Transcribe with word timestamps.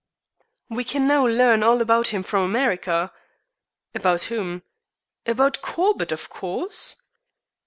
"We 0.67 0.83
can 0.83 1.05
now 1.07 1.27
learn 1.27 1.61
all 1.61 1.79
about 1.79 2.07
him 2.07 2.23
from 2.23 2.41
America." 2.43 3.13
"About 3.93 4.23
whom?" 4.23 4.63
"About 5.27 5.61
Corbett, 5.61 6.11
of 6.11 6.27
course." 6.27 7.03